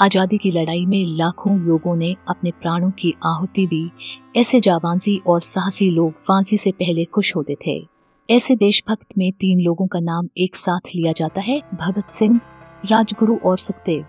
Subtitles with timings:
[0.00, 3.90] आज़ादी की लड़ाई में लाखों लोगों ने अपने प्राणों की आहुति दी।
[4.36, 7.88] ऐसे जाबांजी और साहसी लोग फांसी से पहले खुश होते थे।
[8.30, 12.40] ऐसे देशभक्त में तीन लोगों का नाम एक साथ लिया जाता है, भगत सिंह,
[12.90, 14.04] राजगुरु और सुखदेव।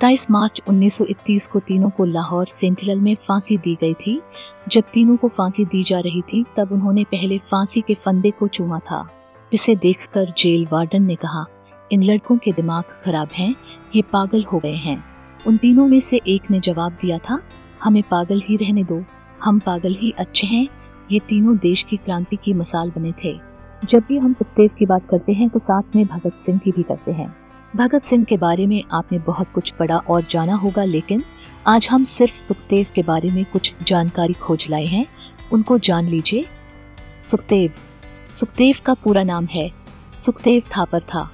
[0.00, 4.22] तेईस मार्च 1931 को तीनों को लाहौर सेंट्रल में फांसी दी गई थी।
[4.68, 8.48] जब तीनों को फांसी दी जा रही थी, तब उन्होंने पहले फांसी के फंदे को
[8.48, 9.08] चूमा था।
[9.52, 11.44] जिसे देखकर जेल वार्डन ने कहा,
[11.92, 13.56] इन लड़कों के दिमाग खराब हैं,
[13.96, 15.10] ये पागल हो गए हैं।
[15.46, 17.42] उन तीनों में से एक ने जवाब दिया था,
[17.84, 19.04] हमें पागल ही रहने दो,
[19.44, 20.68] हम पागल ही अच्छे हैं।
[21.12, 23.38] ये तीनों देश की क्रांति की मसाल बने थे।
[23.84, 26.82] जब भी हम सुखदेव की बात करते हैं तो साथ में भगत सिंह की भी
[26.82, 27.36] करते हैं।
[27.76, 31.24] भगत सिंह के बारे में आपने बहुत कुछ पढ़ा और जाना होगा, लेकिन
[31.66, 35.06] आज हम सिर्फ़ सुखदेव के बारे में कुछ जानकारी खोज लाए हैं।
[35.52, 36.46] उनको जान लीजिए।
[37.24, 37.72] सुखदेव।
[38.32, 39.70] सुखदेव का पूरा नाम है।
[40.18, 41.30] सुखदेव थापर था।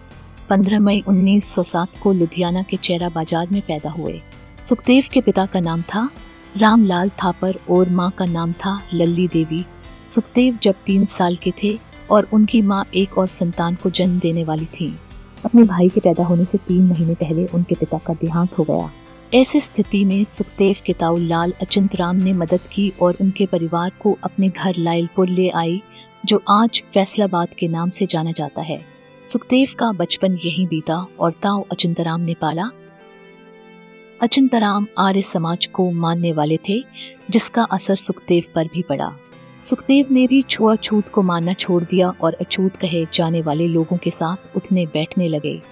[0.50, 4.20] 15 मई 1907 को लुधियाना के चेरा बाज़ार में पैदा हुए।
[4.62, 6.09] सुखदेव के पिता का नाम था
[6.56, 9.65] रामलाल थापर और माँ का नाम था लल्ली देवी।
[10.09, 11.79] सुखदेव जब तीन साल के थे
[12.10, 14.95] और उनकी माँ एक और संतान को जन्म देने वाली थी।
[15.45, 18.90] अपने भाई के पैदा होने से तीन महीने पहले उनके पिता का देहांत हो गया।
[19.34, 23.90] ऐसी स्थिति में सुखदेव के ताऊ लाल अचिंत राम ने मदद की और उनके परिवार
[24.01, 25.82] को अपने घर लायलपुर ले आई,
[26.26, 28.96] जो आज फैसलाबाद के नाम से जाना जाता है।
[29.27, 32.65] सुखदेव का बचपन यहीं बीता और ताऊ अचिंतराम ने पाला।
[34.23, 36.85] अचिंतराम आर्य समाज को मानने वाले थे,
[37.30, 39.16] जिसका असर सुखदेव पर भी पड़ा।
[39.63, 44.10] सुखदेव ने भी छुआछूत को मानना छोड़ दिया और अछूत कहे जाने वाले लोगों के
[44.10, 45.63] साथ उठने बैठने लगे।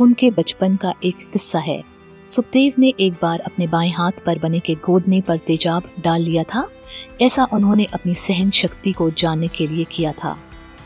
[0.00, 1.82] उनके बचपन का एक किस्सा है।
[2.28, 6.42] सुखदेव ने एक बार अपने बाएँ हाथ पर बने के गोदने पर तेजाब डाल लिया
[6.42, 6.68] था।
[7.20, 10.38] ऐसा उन्होंने अपनी सहन शक्ति को जानने के लिए किया था।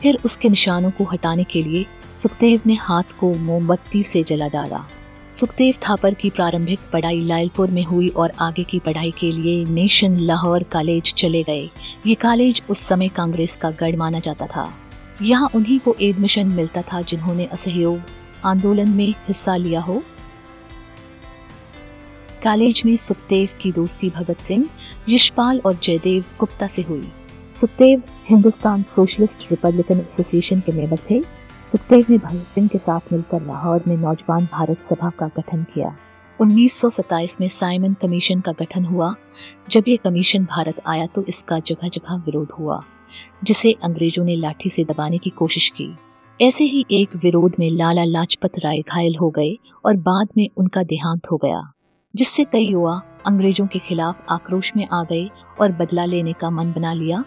[0.02, 4.84] फिर उसके निशानों को हटाने के लिए सुखदेव ने हाथ को मोमबत्ती से जला डाला।
[5.32, 10.18] सुखदेव थापर की प्रारंभिक पढ़ाई लायलपुर में हुई और आगे की पढ़ाई के लिए नेशन
[10.18, 11.68] लाहौर कॉलेज चले गए।
[12.06, 14.68] ये कॉलेज उस समय कांग्रेस का गढ़ माना जाता था।
[15.22, 18.00] यहाँ उन्हीं को एडमिशन मिलता था जिन्होंने असहयोग
[18.44, 20.02] आंदोलन में हिस्सा लिया हो।
[22.44, 24.68] कॉलेज में सुखदेव की दोस्ती भगत सिंह,
[25.08, 27.12] यशपाल और जयदेव गुप्ता से हुई।
[27.52, 31.20] Sukhdev Hindustan socialist republican association के मेंबर थे।
[31.68, 35.96] सुखदेव ने भगत सिंह के साथ मिलकर लाहौर में नौजवान भारत सभा का गठन किया।
[36.38, 39.12] 1927 में साइमन कमीशन का गठन हुआ।
[39.70, 42.80] जब ये कमीशन भारत आया तो इसका जगह जगह विरोध हुआ,
[43.44, 45.90] जिसे अंग्रेज़ों ने लाठी से दबाने की कोशिश की।
[46.40, 50.82] ऐसे ही एक विरोध में लाला लाजपत राय घायल हो गए और बाद में उनका
[50.84, 51.60] देहांत हो गया,
[52.14, 55.28] जिससे कई युवा अंग्रेज़ों के खिलाफ आक्रोश में आ गए
[55.60, 57.22] और बदला लेने का मन बना लिया।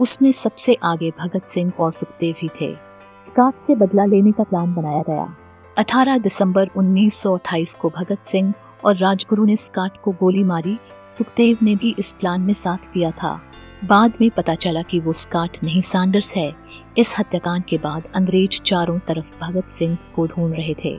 [0.00, 2.76] उसमें सबसे आगे भगत सिंह और सुखदेव ही थे।
[3.22, 5.36] स्काट से बदला लेने का प्लान बनाया गया।
[5.78, 8.54] 18 दिसंबर 1928 को भगत सिंह
[8.84, 10.78] और राजगुरु ने स्काट को गोली मारी।
[11.12, 13.42] सुखदेव ने भी इस प्लान में साथ दिया था।
[13.84, 16.54] बाद में पता चला कि वो स्काट नहीं, सैंडर्स है।
[16.98, 20.98] इस हत्याकांड के बाद अंग्रेज़ चारों तरफ़ भगत सिंह को ढूंढ रहे थे।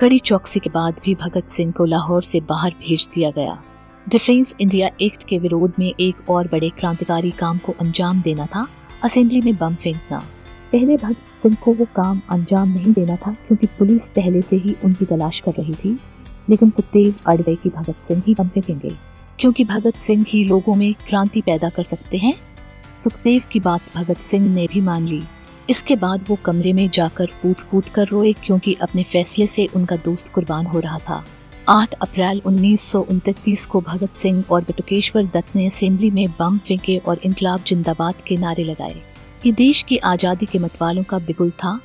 [0.00, 3.62] कड़ी चौकसी के बाद भी भगत सिंह को लाहौर से बाहर भेज दिया गया।
[4.08, 8.68] डिफेंस इंडिया एक्ट के विरोध में एक और बड़े क्रांतिकारी काम को अंजाम देना था,
[9.04, 10.18] असेंबली में बम फेंकना।
[10.72, 14.76] पहले भगत सिंह को वो काम अंजाम नहीं देना था, क्योंकि पुलिस पहले से ही
[14.84, 15.98] उनकी तलाश कर रही थी।
[16.50, 18.90] लेकिन सुखदेव अड़ गए कि भगत सिंह ही बम फेंकेंगे।
[19.38, 22.34] क्योंकि भगत सिंह ही लोगों में क्रांति पैदा कर सकते हैं,
[22.98, 25.22] सुखदेव की बात भगत सिंह ने भी मान ली।
[25.70, 29.96] इसके बाद वो कमरे में जाकर फूट फूट कर रोए, क्योंकि अपने फैसले से उनका
[29.96, 31.24] दोस्त कुर्बान हो रहा था।
[31.68, 37.20] 8 अप्रैल उन्नीस को भगत सिंह और बटुकेश्वर दत्त ने असेंबली में बम फेंके और
[37.24, 39.00] इनकलाब जिंदाबाद के नारे लगाए।
[39.46, 41.78] ये देश की आज़ादी के मतवालों का बिगुल था।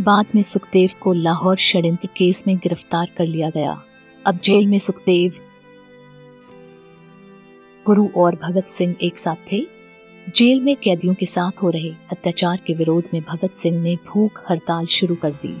[0.00, 3.80] बाद में सुखदेव को लाहौर षड्यंत्र केस में गिरफ़्तार कर लिया गया।
[4.24, 5.38] अब जेल में सुखदेव,
[7.86, 9.60] गुरु और भगत सिंह एक साथ थे।
[10.36, 14.42] जेल में कैदियों के साथ हो रहे अत्याचार के विरोध में भगत सिंह ने भूख
[14.50, 15.54] हड़ताल शुरू कर दी।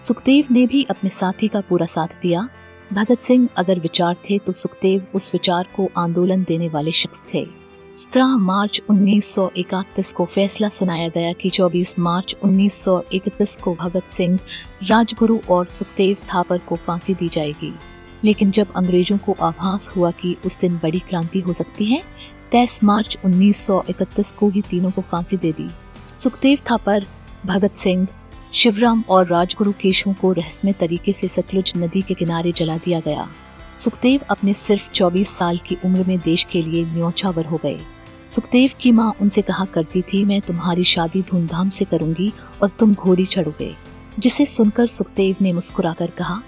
[0.00, 2.46] सुखदेव ने भी अपने साथी का पूरा साथ दिया।
[2.92, 7.46] भगत सिंह अगर विचार थे तो सुखदेव उस विचार को आंदोलन देने वाले शख्स थे।
[7.94, 14.38] सत्रह मार्च 1931 को फैसला सुनाया गया कि 24 मार्च 1931 को भगत सिंह,
[14.82, 17.74] राजगुरु और सुखदेव थापर को फांसी दी जाएगी।
[18.24, 22.02] लेकिन जब अंग्रेज़ों को आभास हुआ कि उस दिन बड़ी क्रांति हो सकती है,
[22.52, 25.70] तेईस मार्च 1931 को ही तीनों को फांसी दे दी।
[26.14, 27.06] सुखदेव थापर,
[27.46, 28.08] भगत सिंह
[28.54, 33.28] शिवराम और राजगुरु केशवों को रहस्यमय तरीके से सतलुज नदी के किनारे जला दिया गया।
[33.76, 37.80] सुखदेव अपने सिर्फ़ 24 साल की उम्र में देश के लिए न्योछावर हो गए।
[38.26, 42.94] सुखदेव की माँ उनसे कहा करती थी, मैं तुम्हारी शादी धूमधाम से करूँगी और तुम
[42.94, 43.76] घोड़ी चढ़ोगे।
[44.18, 46.40] जिसे सुनकर सुखदेव ने मुस्कुराकर कहा,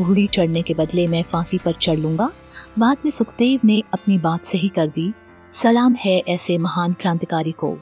[0.00, 2.30] घोड़ी चढ़ने के बदले मैं फांसी पर चढ़ लूँगा।
[2.78, 5.12] बाद में सुखदेव ने अपनी बात सही कर दी,
[5.52, 7.78] सलाम है ऐसे महान क्रांतिकारी को।